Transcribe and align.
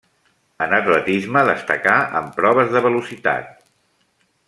En 0.65 0.71
atletisme 0.77 1.43
destacà 1.51 1.99
en 2.23 2.33
proves 2.41 2.75
de 2.79 2.83
velocitat. 2.89 3.53